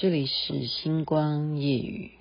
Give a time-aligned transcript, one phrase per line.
[0.00, 2.12] 这里是星光夜语。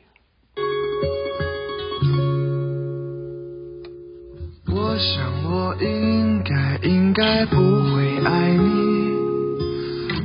[4.65, 9.11] 我想我应该应该不会爱你，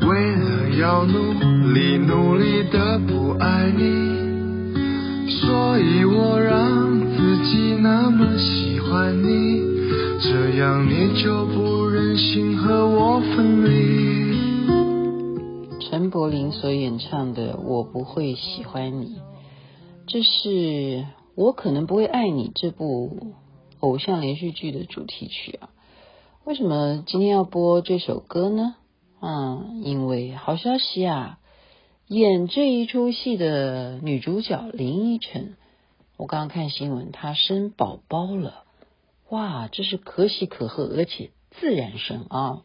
[0.00, 9.60] 为了要努力努力的不爱你，所以我让自己那么喜欢你，
[10.22, 14.21] 这样你就不忍心和我分离。
[16.12, 19.06] 柏林所演唱的《我不会喜欢你》，
[20.06, 23.32] 这是我可能不会爱你这部
[23.80, 25.70] 偶像连续剧的主题曲啊。
[26.44, 28.74] 为什么今天要播这首歌呢？
[29.22, 31.38] 嗯，因为好消息啊，
[32.08, 35.56] 演这一出戏的女主角林依晨，
[36.18, 38.64] 我刚刚看新闻，她生宝宝了，
[39.30, 42.60] 哇，这是可喜可贺，而且自然生啊。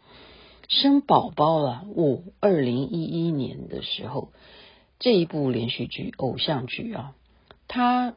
[0.67, 4.33] 生宝宝了，我，二零一一年的时候，
[4.99, 7.13] 这一部连续剧偶像剧啊，
[7.67, 8.15] 它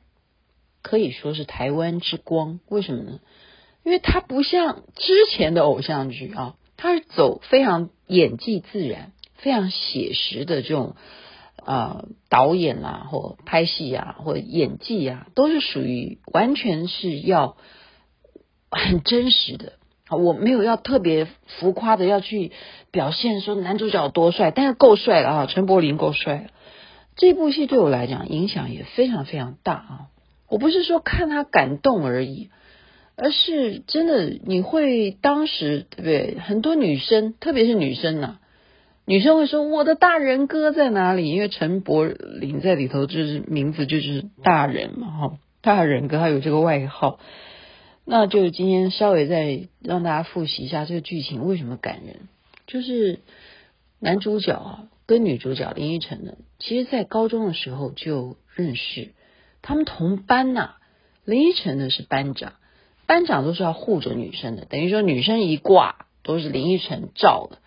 [0.83, 2.59] 可以说是台湾之光。
[2.69, 3.21] 为什么呢？
[3.85, 10.97] 因为它不像之前的偶像剧啊，它是走非常演技自然、非常写实的这种
[11.57, 17.57] 啊、呃、导演啊，或拍戏啊，或演技啊，都是属于完全是要
[18.71, 19.75] 很真实的。
[20.17, 22.53] 我没有要特别浮夸的要去
[22.91, 25.47] 表现说男主角多帅，但是够帅了啊！
[25.47, 26.45] 陈柏霖够帅了。
[27.17, 30.01] 这部戏对我来讲影响也非常非常大啊！
[30.49, 32.51] 我不是说看他感动而已，
[33.15, 36.39] 而是真的你会当时对不对？
[36.41, 38.39] 很多女生，特别是女生呐、
[39.05, 41.31] 女生会说我的大人哥在哪里？
[41.31, 47.21] 因为陈柏霖在里头就是名字就是大人嘛，哈，大人哥他有这个外号。
[48.05, 52.29] 那就今天稍微再让大家复习一下这个剧情为什么感人，
[52.67, 53.21] 就是
[53.99, 59.13] 男主角啊跟女主角林依晨呢，其实在高中的时候就认识，
[59.63, 60.75] 他们同班呐、
[61.25, 62.55] 林依晨呢是班长，
[63.07, 67.59] 班长都是要护着女生的，等于说女生一挂都是林依晨罩的。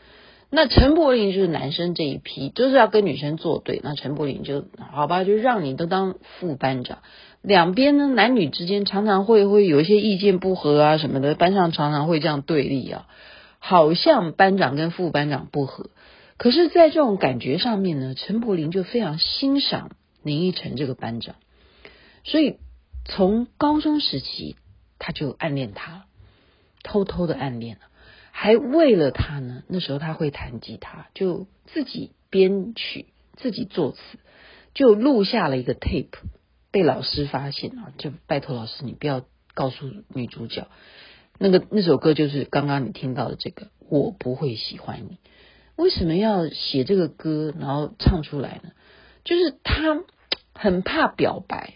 [0.56, 7.00] 那陈柏霖就是男生这一批，就是要跟女生作对，那陈柏霖就好吧，就让你都当副班长。
[7.41, 13.08] 两边呢，男女之间常常会会有一些意见不合啊什么的，班上常常会这样对立啊，
[13.58, 15.90] 好像班长跟副班长不合。
[16.38, 19.90] 可是，在这种感觉上面呢，陈柏霖就非常欣赏
[20.22, 21.34] 林依晨这个班长，
[22.24, 22.58] 所以
[23.06, 24.56] 从高中时期
[25.00, 26.03] 他就暗恋他，
[26.84, 27.81] 偷偷的暗恋了，
[28.36, 33.06] 还为了他呢，那时候他会弹吉他，就自己编曲，
[33.38, 34.00] 自己作词，
[34.74, 36.18] 就录下了一个 tape。
[36.72, 39.24] 被老师发现啊，就拜托老师，你不要
[39.54, 40.68] 告诉女主角，
[41.38, 45.20] 那个那首歌就是刚刚你听到的这个，我不会喜欢你。
[45.76, 48.72] 为什么要写这个歌，然后唱出来呢？
[49.24, 50.02] 就是他
[50.56, 51.76] 很怕表白，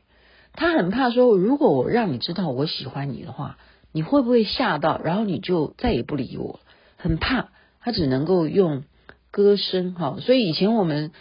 [0.53, 3.59] 他很怕说，如果我让你知道我喜欢你的话，
[3.91, 6.59] 你会不会吓到，然后你就再也不理我？
[6.97, 7.49] 很怕，
[7.81, 8.83] 他只能够用
[9.31, 10.17] 歌声哈。
[10.21, 11.11] 所以以前我们。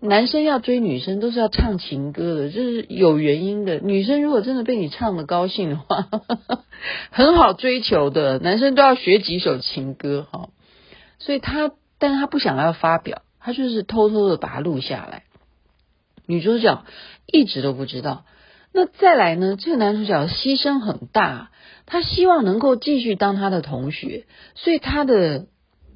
[0.00, 3.78] 男生要追女生都是要唱情歌的，这是有原因的。
[3.78, 6.10] 女生如果真的被你唱得高兴的话，
[7.10, 8.38] 很好追求的。
[8.38, 10.50] 男生都要学几首情歌哈，
[11.18, 15.22] 所以他，但是他不想要发表，他就是偷偷的把它录下来。
[16.26, 16.84] 女主角
[17.24, 18.26] 一直都不知道。
[18.74, 19.56] 那再来呢？
[19.58, 21.50] 这个男主角牺牲很大，
[21.86, 25.46] 他希望能够继续当他的同学，所以他的。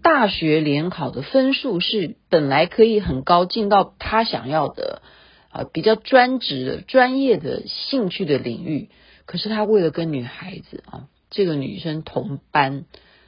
[0.00, 5.02] 大学联考的分数是本来可以很高，进到他想要的
[5.50, 8.90] 啊比较专职的专业的兴趣的领域。
[9.26, 12.84] 可是他为了跟女孩子啊，这个女生同班，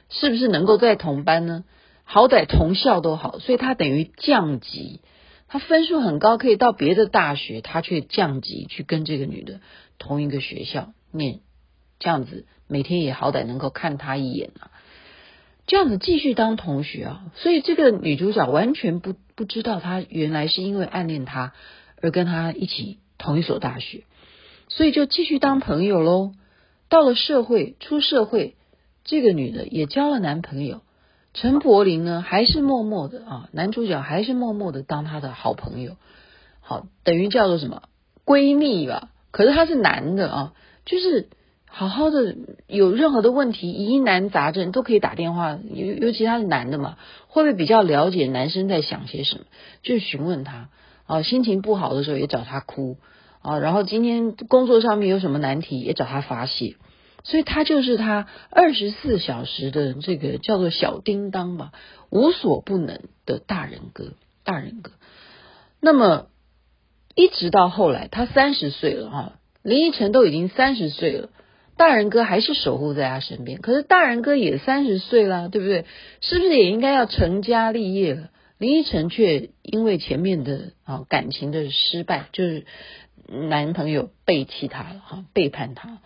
[0.09, 1.65] 是不是能够在同班呢？
[2.05, 5.01] 好歹同校都好，所以他等于降级。
[5.51, 9.59] 他分数很高，可以到别的大学，他却降级去跟这个女的
[9.97, 11.41] 同一个学校念，
[11.99, 14.71] 这样子每天也好歹能够看她一眼啊。
[15.67, 21.51] 这样子继续当同学啊，所以这个女主角完全不不知道，她原来是因为暗恋他
[22.01, 24.05] 而跟他一起同一所大学，
[24.69, 26.31] 所以就继续当朋友喽。
[26.87, 28.55] 到了社会，出社会，
[29.03, 30.81] 这个女的也交了男朋友，
[31.33, 35.95] 陈柏霖呢还是默默的啊，男主角还是默默的当他的好朋友，
[36.59, 37.83] 好，等于叫做什么
[38.25, 39.09] 闺蜜吧？
[39.31, 40.53] 可是他是男的啊，
[40.85, 41.29] 就是。
[41.73, 42.35] 好好的，
[42.67, 46.97] 有任何的问题，疑难杂症都可以打电话，尤尤其他是男的嘛，
[47.29, 49.45] 会不会比较了解男生在想些什么？
[49.81, 50.67] 就询问他
[51.05, 52.97] 啊，心情不好的时候也找他哭
[53.41, 56.75] 啊，然后今天工作上面有什么难题也找他发泄，
[57.23, 61.71] 所以他就是他二十四小时的这个叫做小叮当吧，
[62.09, 64.13] 无所不能的大人哥，
[64.43, 64.91] 大人哥。
[65.79, 66.27] 那么
[67.15, 69.33] 一直到后来，他三十岁了哈，
[69.63, 71.29] 林依晨都已经三十岁了，
[71.77, 73.61] 大人哥还是守护在他身边。
[73.61, 75.85] 可是大人哥也三十岁了，对不对？
[76.21, 78.29] 是不是也应该要成家立业了？
[78.57, 82.65] 林依晨却因为前面的啊感情的失败，就是
[83.27, 85.97] 男朋友背弃她了哈，背叛她，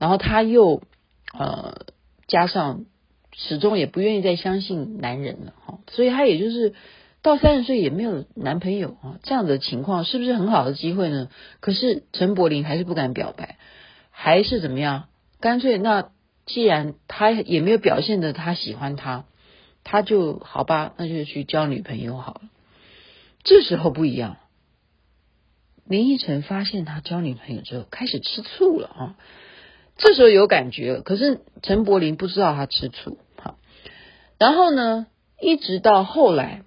[0.00, 0.82] 然后他又
[1.32, 1.86] 呃
[2.26, 2.86] 加上
[3.32, 6.74] 始终也不愿意再相信男人了哈，所以他也就是
[7.22, 11.28] 到三十岁也没有男朋友啊，这样的情况是不是很好的机会呢？
[11.60, 13.58] 可是陈柏霖还是不敢表白，
[14.10, 15.08] 还是怎么样？
[15.38, 16.10] 干脆那
[16.46, 19.26] 既然他也没有表现的他喜欢他。
[19.82, 22.42] 他就好吧，那就去交女朋友好了。
[23.42, 24.36] 这时候不一样，
[25.86, 29.16] 林依晨发现他交女朋友之后开始吃醋了啊。
[30.02, 33.18] 这时候有感觉了，可是陈柏霖不知道他吃醋。
[33.36, 33.58] 好，
[34.38, 35.06] 然后呢，
[35.38, 36.62] 一直到后来，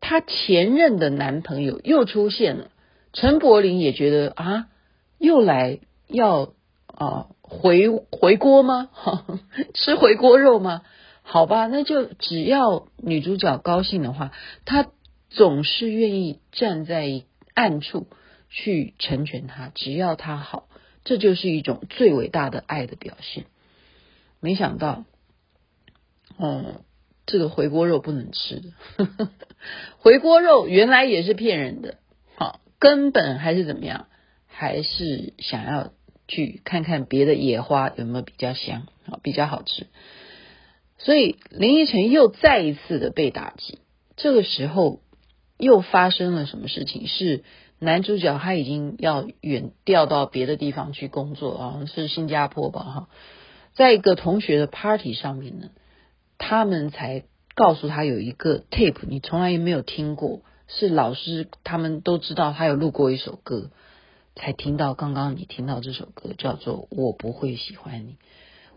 [0.00, 2.70] 他前任的男朋友又出现了，
[3.12, 4.66] 陈柏霖也觉得啊，
[5.18, 6.54] 又来要
[6.86, 8.88] 啊回回锅吗？
[9.74, 10.82] 吃回锅肉吗？
[11.22, 14.32] 好吧，那就只要女主角高兴的话，
[14.64, 14.86] 他
[15.28, 18.06] 总是愿意站在暗处
[18.48, 19.70] 去成全她。
[19.74, 20.67] 只要她好，
[21.08, 23.46] 这就是一种最伟大的爱的表现。
[24.40, 25.06] 没想到，
[26.36, 26.82] 哦，
[27.24, 29.30] 这个回锅肉不能吃的，
[29.96, 31.96] 回锅肉原来也是骗人的。
[32.36, 34.08] 好，根本还是怎么样，
[34.46, 35.94] 还是想要
[36.28, 39.86] 去看看别的野花有没有比较香，好，比较好吃。
[40.98, 43.78] 所以林依晨又再一次的被打击，
[44.16, 45.00] 这个时候
[45.58, 47.06] 又发生了什么事情？
[47.06, 47.44] 是
[47.78, 52.80] 男主角他已经要远调到别的地方去工作啊，是新加坡吧？
[52.82, 53.08] 哈，
[53.74, 55.68] 在一个同学的 party 上面呢，
[56.38, 57.24] 他们才
[57.54, 63.70] 告诉他有一个 tape，你从来也没有听过，是老师他们都知道他有录过一首歌，
[64.34, 68.12] 才听到刚刚你听到这首歌叫做《我不会喜欢你》。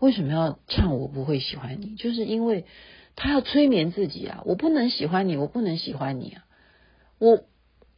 [0.00, 1.94] 为什么要唱我不会喜欢你？
[1.94, 2.64] 就是因为
[3.14, 4.42] 他要催眠自己啊！
[4.46, 6.44] 我不能喜欢你，我不能喜欢你啊！
[7.22, 7.44] 我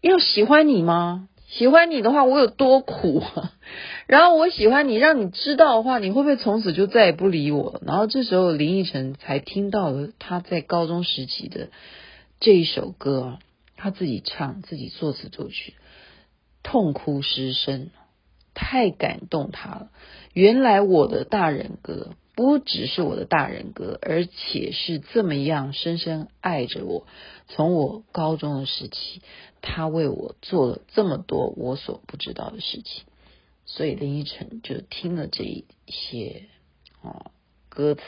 [0.03, 1.31] 要喜欢你吗？
[1.49, 3.53] 喜欢你的话，我有多苦啊？
[4.07, 7.81] 然后我喜欢你，让你知道的话，你会不会从此就再也不理我了？
[7.87, 11.69] 然后这时候林依晨才听到了他在高中时期的
[12.39, 13.39] 这一首歌，
[13.77, 15.73] 他自己唱，自己作词作曲，
[16.63, 17.91] 痛哭失声。
[18.57, 19.89] 太感动他了！
[20.33, 27.07] 原来我的大人哥不只是我的大人哥，而且是这么样深深爱着我。
[27.47, 29.23] 从我高中的时期，
[29.63, 33.05] 他为我做了这么多我所不知道的事情。
[33.67, 36.47] 所以林依晨就听了这一些
[37.03, 37.31] 啊
[37.69, 38.03] 歌词，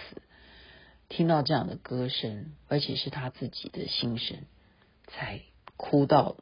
[1.08, 4.38] 听到这样的歌声，而且是他自己的心声，
[5.06, 5.42] 才
[5.76, 6.36] 哭到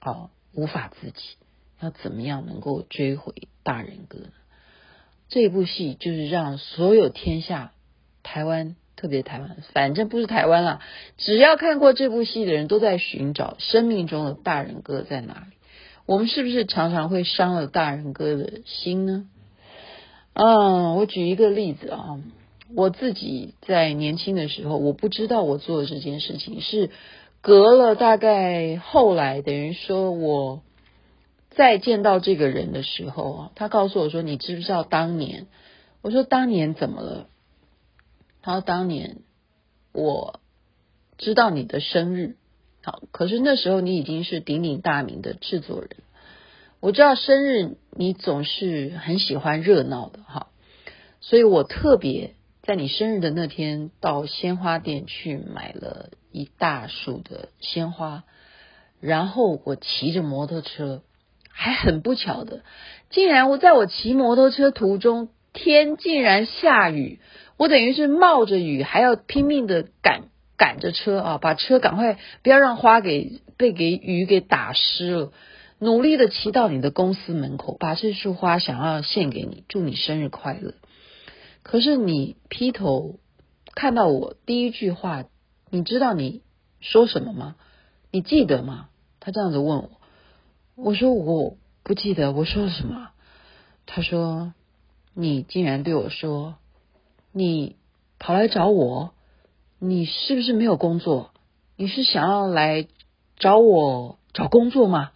[0.00, 1.22] 啊无法自己。
[1.80, 4.32] 要怎么样能够追回大人哥呢？
[5.34, 7.72] 这部戏就是让所有天下
[8.22, 10.80] 台湾，特别台湾，反正不是台湾啦，
[11.16, 15.56] 只要看过这部戏的人都在寻找生命中的大人哥在哪里。
[16.04, 19.24] 我们是不是常常会伤了大人哥的心呢？
[20.34, 22.20] 嗯，我举一个例子啊，
[22.76, 26.90] 我自己在年轻的时候，我不知道我做的这件事情是
[27.40, 30.60] 隔了大概后来，等于说我。
[31.56, 35.46] 再见到这个人的时候啊，他告诉我说：“你知不知道当年？”
[36.02, 37.28] 我说：“当年怎么了？”
[38.42, 39.18] 他说：“当年
[39.92, 40.40] 我
[41.18, 42.36] 知道你的生日，
[42.82, 45.90] 好，可是那时候你已经是鼎鼎大名的制作人。
[46.80, 50.48] 我知道生日你总是很喜欢热闹的，哈，
[51.20, 58.24] 所以我特别在你生日的那天到鲜花店去买了一大束的鲜花，
[59.00, 61.02] 然后我骑着摩托车。”
[61.52, 62.62] 还很不巧的，
[63.10, 67.20] 竟然我在我骑摩托车途中，天竟然下雨，
[67.56, 70.24] 我等于是冒着雨，还要拼命的赶
[70.56, 75.32] 赶着车啊，把车赶快不要让花给被给雨给打湿了，
[75.78, 80.74] 努力的骑到你的公司门口，把这束花想要献给你，祝你生日快乐。
[81.62, 83.20] 可是你劈头
[83.74, 85.24] 看到我第一句话，
[85.70, 86.42] 你知道你
[86.80, 87.56] 说什么吗？
[88.10, 88.88] 你记得吗？
[89.20, 90.01] 他这样子问我。
[90.82, 93.10] 我说我不记得我说了什么。
[93.86, 94.52] 他说
[95.14, 96.56] ：“你竟然对我说，
[97.30, 97.76] 你
[98.18, 99.14] 跑来找我，
[99.78, 101.30] 你是不是没有工作？
[101.76, 102.88] 你是想要来
[103.36, 105.12] 找我找工作吗？”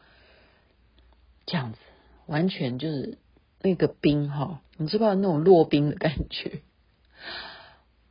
[1.46, 1.78] 这样子
[2.26, 3.18] 完全就是
[3.60, 6.60] 那个冰哈，你知不知道那种落冰的感觉？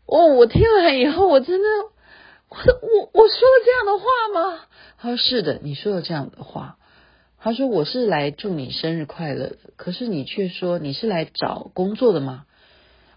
[0.05, 1.67] 哦，我听完以后，我真的
[2.49, 4.65] 我我我说了这样的话吗？
[4.97, 6.77] 他说是的，你说了这样的话。
[7.45, 12.45] 他说我是来祝你生日快乐的，可是你却说你是来找工作的吗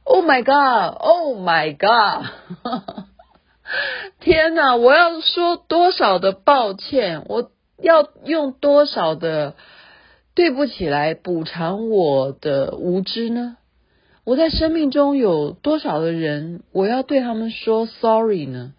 [0.05, 2.27] ？Oh my god！Oh my god！
[4.21, 4.77] 天哪！
[4.77, 7.25] 我要说多少的抱歉？
[7.27, 7.51] 我
[7.83, 9.55] 要用多少的
[10.35, 13.57] 对不起来补偿我的无知呢？
[14.25, 18.75] 我在生命中有多少的人，我要对他们说 sorry 呢？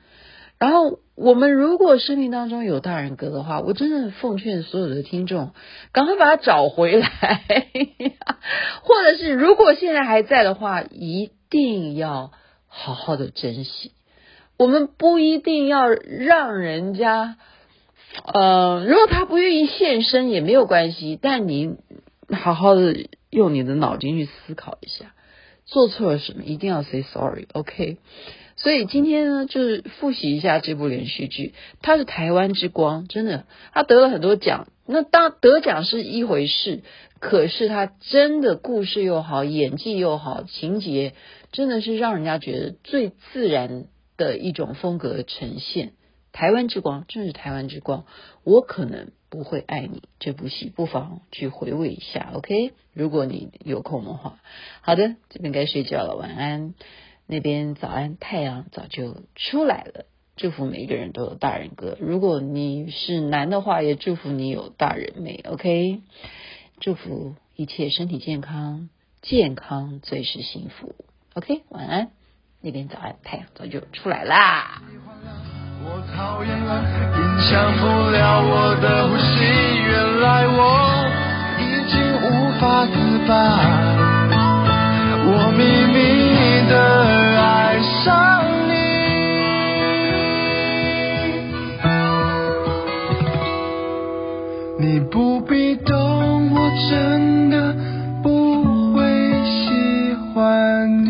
[0.60, 5.52] 然后，我们如果生命当中有大人格的话，我真的奉劝所有的听众，
[5.94, 7.08] 赶快把他找回来，
[8.84, 12.32] 或者是如果现在还在的话，一定要
[12.68, 13.94] 好好的珍惜。
[14.58, 17.38] 我们不一定要让人家，
[18.34, 21.78] 呃，如果他不愿意现身也没有关系，但你
[22.34, 25.14] 好好的用你的脑筋去思考一下，
[25.66, 28.00] 做错了什么，一定要 say sorry，OK？
[28.62, 34.68] 所以今天呢，就是复习一下这部连续剧，它是台湾之光，真的，它得了很多奖。
[34.86, 36.82] 那当得奖是一回事，
[37.20, 41.14] 可是它真的故事又好，演技又好，情节
[41.54, 43.86] 真的是让人家觉得最自然
[44.18, 45.94] 的一种风格呈现。
[46.34, 48.06] 台湾之光，真是台湾之光。
[48.44, 52.74] 我可能不会爱你这部戏，不妨去回味一下，OK？
[52.94, 54.40] 如果你有空的话，
[54.82, 56.74] 好的，这边该睡觉了，晚安。
[57.32, 60.06] 那边早安，太阳早就出来了。
[60.36, 61.96] 祝福每一个人都有大人哥。
[62.00, 65.44] 如果你是男的话，也祝福你有大人妹。
[65.48, 66.02] OK，
[66.80, 68.90] 祝福一切身体健康，
[69.22, 70.96] 健康最是幸福。
[71.36, 72.10] OK，晚安。
[72.62, 74.82] 那边早安，太阳早就出来啦。
[75.84, 76.82] 我讨厌了，
[77.14, 79.46] 影响不了我的呼吸。
[79.86, 81.06] 原来我
[81.60, 81.94] 已经
[82.26, 82.96] 无法自
[83.28, 83.32] 拔。
[85.32, 85.62] 我秘
[85.94, 87.09] 密的。
[88.04, 88.74] 上你
[94.80, 97.76] 你不必懂，我真的
[98.24, 99.02] 不会
[99.44, 101.10] 喜欢你。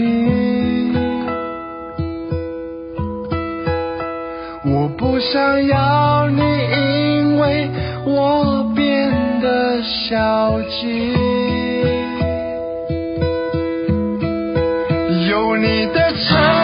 [4.66, 7.70] 我不想要你，因为
[8.06, 11.14] 我变得消极。
[15.30, 16.59] 有你的城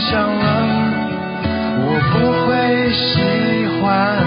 [0.00, 0.44] 想了，
[1.84, 2.16] 我不
[2.46, 3.20] 会喜
[3.80, 4.19] 欢。